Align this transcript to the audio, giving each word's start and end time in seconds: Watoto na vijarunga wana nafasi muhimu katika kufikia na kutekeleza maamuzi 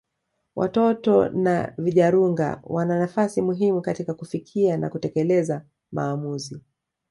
Watoto 0.55 1.29
na 1.29 1.73
vijarunga 1.77 2.61
wana 2.63 2.99
nafasi 2.99 3.41
muhimu 3.41 3.81
katika 3.81 4.13
kufikia 4.13 4.77
na 4.77 4.89
kutekeleza 4.89 5.65
maamuzi 5.91 6.61